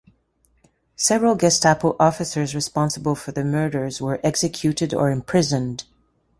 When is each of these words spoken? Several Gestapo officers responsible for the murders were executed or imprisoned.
Several 0.95 1.35
Gestapo 1.35 1.95
officers 1.99 2.55
responsible 2.55 3.13
for 3.13 3.33
the 3.33 3.43
murders 3.43 4.01
were 4.01 4.19
executed 4.23 4.95
or 4.95 5.11
imprisoned. 5.11 5.83